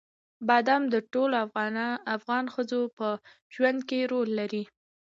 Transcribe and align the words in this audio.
بادام 0.47 0.83
د 0.93 0.95
ټولو 1.13 1.35
افغان 2.17 2.45
ښځو 2.53 2.81
په 2.97 3.07
ژوند 3.53 3.79
کې 3.89 3.99
رول 4.11 4.29
لري. 4.39 4.63